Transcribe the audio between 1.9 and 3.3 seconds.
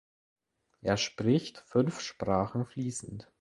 Sprachen fließend.